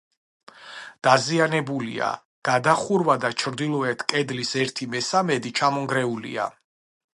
დაზიანებულია: 1.07 2.07
გადახურვა 2.49 3.17
და 3.25 3.31
ჩრდილოეთ 3.43 4.07
კედლის 4.15 4.57
ერთი 4.65 4.91
მესამედი 4.97 5.55
ჩამონგრეულია. 5.61 6.51